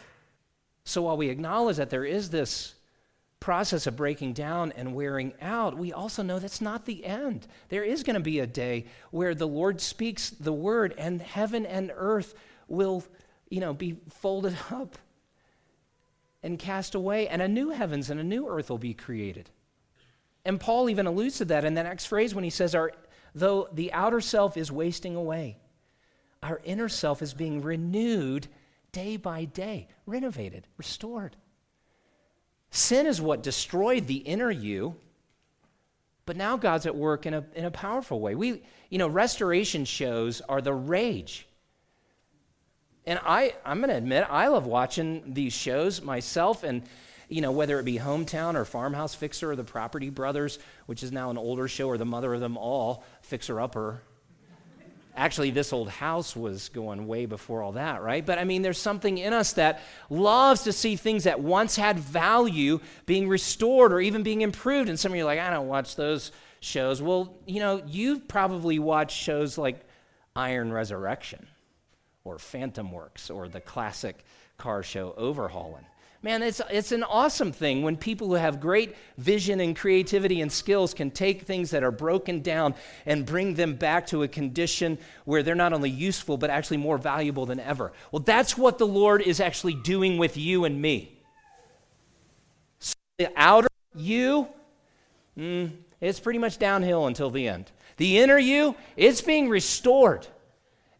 [0.84, 2.74] So while we acknowledge that there is this
[3.40, 7.46] process of breaking down and wearing out, we also know that's not the end.
[7.68, 11.64] There is going to be a day where the Lord speaks the word and heaven
[11.64, 12.34] and earth
[12.66, 13.04] will,
[13.48, 14.96] you know, be folded up
[16.42, 19.50] and cast away and a new heavens and a new earth will be created.
[20.44, 22.92] And Paul even alludes to that in the next phrase when he says our
[23.34, 25.58] though the outer self is wasting away,
[26.42, 28.48] our inner self is being renewed
[28.92, 31.36] day by day, renovated, restored.
[32.70, 34.96] Sin is what destroyed the inner you,
[36.26, 38.34] but now God's at work in a, in a powerful way.
[38.34, 41.46] We, you know, restoration shows are the rage.
[43.06, 46.82] And I, I'm going to admit, I love watching these shows myself, and,
[47.30, 51.10] you know, whether it be Hometown or Farmhouse Fixer or The Property Brothers, which is
[51.10, 54.02] now an older show, or the mother of them all, Fixer Upper,
[55.18, 58.24] Actually, this old house was going way before all that, right?
[58.24, 61.98] But I mean, there's something in us that loves to see things that once had
[61.98, 64.88] value being restored or even being improved.
[64.88, 67.02] And some of you are like, I don't watch those shows.
[67.02, 69.80] Well, you know, you've probably watched shows like
[70.36, 71.48] Iron Resurrection
[72.22, 74.24] or Phantom Works or the classic
[74.56, 75.86] car show Overhauling.
[76.20, 80.50] Man, it's, it's an awesome thing when people who have great vision and creativity and
[80.50, 82.74] skills can take things that are broken down
[83.06, 86.98] and bring them back to a condition where they're not only useful, but actually more
[86.98, 87.92] valuable than ever.
[88.10, 91.20] Well, that's what the Lord is actually doing with you and me.
[92.80, 94.48] So the outer you,
[95.38, 97.70] mm, it's pretty much downhill until the end.
[97.96, 100.26] The inner you, it's being restored.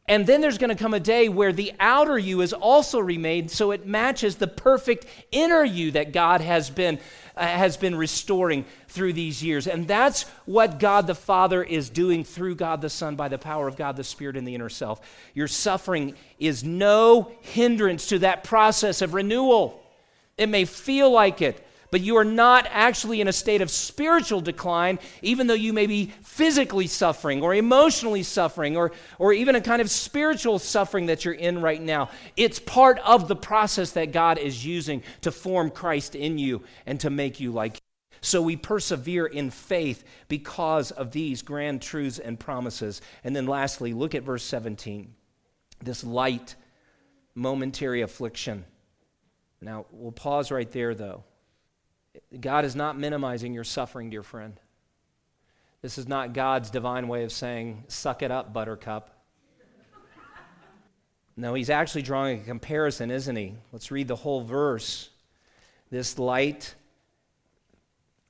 [0.09, 3.51] And then there's going to come a day where the outer you is also remade
[3.51, 6.99] so it matches the perfect inner you that God has been,
[7.37, 9.67] uh, has been restoring through these years.
[9.67, 13.69] And that's what God the Father is doing through God the Son by the power
[13.69, 15.03] of God the Spirit in the inner self.
[15.35, 19.83] Your suffering is no hindrance to that process of renewal.
[20.39, 24.41] It may feel like it, but you are not actually in a state of spiritual
[24.41, 29.61] decline, even though you may be physically suffering or emotionally suffering or, or even a
[29.61, 32.11] kind of spiritual suffering that you're in right now.
[32.37, 37.01] It's part of the process that God is using to form Christ in you and
[37.01, 37.83] to make you like Him.
[38.21, 43.01] So we persevere in faith because of these grand truths and promises.
[43.23, 45.15] And then lastly, look at verse 17
[45.81, 46.57] this light,
[47.37, 48.65] momentary affliction.
[49.61, 51.23] Now, we'll pause right there, though.
[52.41, 54.59] God is not minimizing your suffering, dear friend.
[55.83, 59.15] This is not God's divine way of saying, suck it up, buttercup.
[61.37, 63.55] No, he's actually drawing a comparison, isn't he?
[63.71, 65.11] Let's read the whole verse.
[65.91, 66.75] This light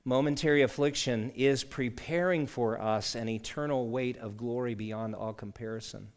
[0.05, 6.07] Momentary affliction is preparing for us an eternal weight of glory beyond all comparison.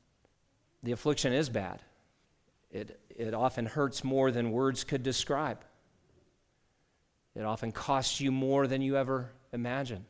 [0.82, 1.82] The affliction is bad.
[2.70, 5.62] It, it often hurts more than words could describe.
[7.34, 10.04] It often costs you more than you ever imagined.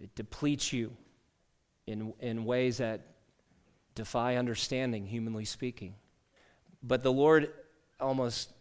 [0.00, 0.96] It depletes you
[1.86, 3.00] in, in ways that
[3.94, 5.94] defy understanding, humanly speaking.
[6.82, 7.50] But the Lord
[8.00, 8.52] almost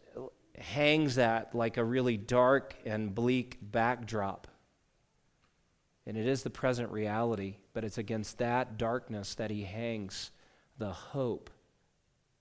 [0.57, 4.47] hangs that like a really dark and bleak backdrop.
[6.05, 10.31] And it is the present reality, but it's against that darkness that He hangs
[10.77, 11.49] the hope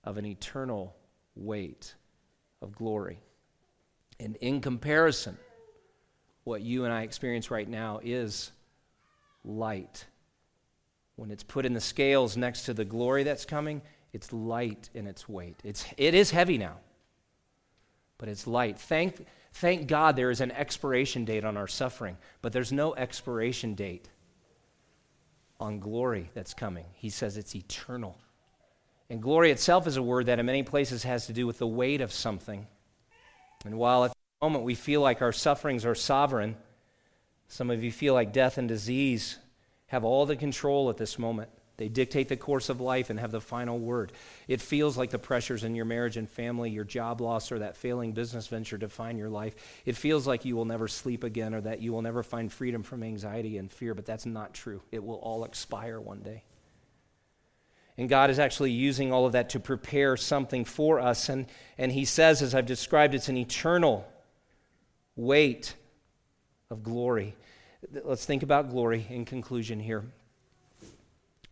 [0.03, 0.95] of an eternal
[1.35, 1.95] weight
[2.61, 3.19] of glory.
[4.21, 5.37] And in comparison,
[6.43, 8.51] what you and I experience right now is
[9.43, 10.05] light.
[11.15, 13.81] When it's put in the scales next to the glory that's coming,
[14.13, 15.57] it's light in its weight.
[15.63, 16.77] It's, it is heavy now,
[18.19, 18.79] but it's light.
[18.79, 23.73] Thank, thank God there is an expiration date on our suffering, but there's no expiration
[23.73, 24.07] date
[25.59, 26.85] on glory that's coming.
[26.93, 28.17] He says it's eternal.
[29.09, 31.67] And glory itself is a word that in many places has to do with the
[31.67, 32.67] weight of something.
[33.65, 36.55] And while at the moment we feel like our sufferings are sovereign,
[37.47, 39.37] some of you feel like death and disease
[39.87, 41.49] have all the control at this moment.
[41.77, 44.11] They dictate the course of life and have the final word.
[44.47, 47.75] It feels like the pressures in your marriage and family, your job loss, or that
[47.75, 49.55] failing business venture define your life.
[49.83, 52.83] It feels like you will never sleep again or that you will never find freedom
[52.83, 54.83] from anxiety and fear, but that's not true.
[54.91, 56.43] It will all expire one day.
[57.97, 61.29] And God is actually using all of that to prepare something for us.
[61.29, 61.45] And,
[61.77, 64.07] and He says, as I've described, it's an eternal
[65.15, 65.75] weight
[66.69, 67.35] of glory.
[68.03, 70.05] Let's think about glory in conclusion here.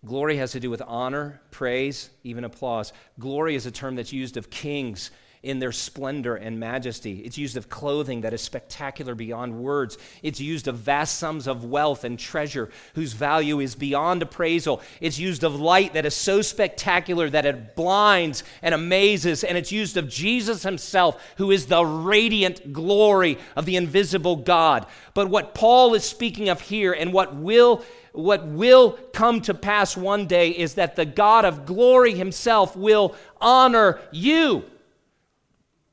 [0.06, 2.94] Glory has to do with honor, praise, even applause.
[3.20, 5.12] Glory is a term that's used of kings
[5.42, 7.20] in their splendor and majesty.
[7.20, 9.98] It's used of clothing that is spectacular beyond words.
[10.22, 14.82] It's used of vast sums of wealth and treasure whose value is beyond appraisal.
[15.00, 19.46] It's used of light that is so spectacular that it blinds and amazes.
[19.46, 24.88] And it's used of Jesus himself, who is the radiant glory of the invisible God.
[25.14, 29.96] But what Paul is speaking of here and what will what will come to pass
[29.96, 34.66] one day is that the God of glory himself will honor you.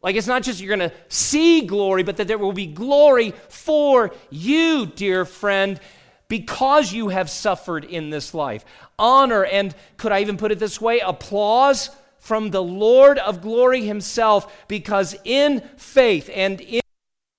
[0.06, 3.32] Like it's not just you're going to see glory, but that there will be glory
[3.48, 5.80] for you, dear friend,
[6.28, 8.64] because you have suffered in this life.
[9.00, 11.00] Honor, and could I even put it this way?
[11.00, 11.90] Applause
[12.20, 16.82] from the Lord of glory himself, because in faith and in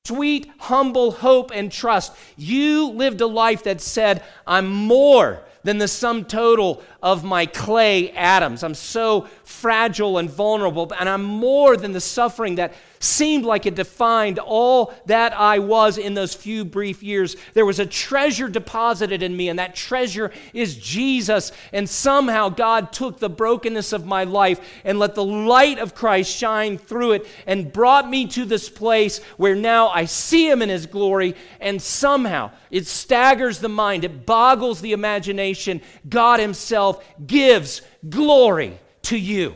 [0.05, 5.87] sweet, humble hope and trust, you lived a life that said, I'm more than the
[5.87, 8.63] sum total of my clay atoms.
[8.63, 13.75] I'm so fragile and vulnerable, and I'm more than the suffering that seemed like it
[13.75, 17.35] defined all that I was in those few brief years.
[17.53, 21.51] There was a treasure deposited in me, and that treasure is Jesus.
[21.71, 26.35] And somehow God took the brokenness of my life and let the light of Christ
[26.35, 30.69] shine through it and brought me to this place where now I see Him in
[30.69, 35.81] His glory, and somehow it staggers the mind, it boggles the imagination.
[36.09, 36.39] God
[36.87, 39.55] Himself gives glory to you.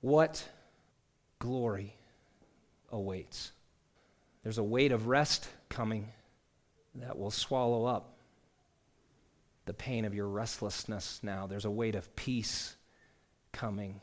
[0.00, 0.46] What
[1.38, 1.96] glory
[2.90, 3.52] awaits.
[4.42, 6.08] There's a weight of rest coming
[6.96, 8.16] that will swallow up
[9.64, 11.46] the pain of your restlessness now.
[11.46, 12.76] There's a weight of peace
[13.52, 14.00] coming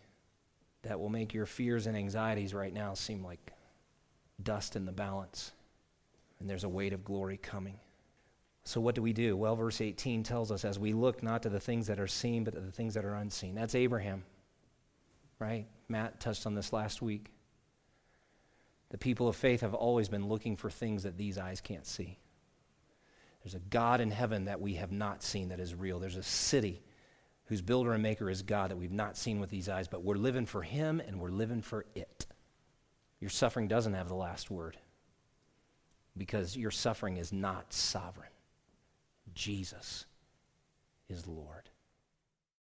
[0.84, 3.52] that will make your fears and anxieties right now seem like
[4.42, 5.52] dust in the balance.
[6.40, 7.80] And there's a weight of glory coming.
[8.70, 9.36] So, what do we do?
[9.36, 12.44] Well, verse 18 tells us as we look not to the things that are seen,
[12.44, 13.56] but to the things that are unseen.
[13.56, 14.24] That's Abraham,
[15.40, 15.66] right?
[15.88, 17.32] Matt touched on this last week.
[18.92, 22.20] The people of faith have always been looking for things that these eyes can't see.
[23.44, 25.98] There's a God in heaven that we have not seen that is real.
[25.98, 26.84] There's a city
[27.46, 30.14] whose builder and maker is God that we've not seen with these eyes, but we're
[30.14, 32.28] living for Him and we're living for it.
[33.20, 34.78] Your suffering doesn't have the last word
[36.16, 38.30] because your suffering is not sovereign.
[39.40, 40.06] Jesus
[41.08, 41.69] is Lord.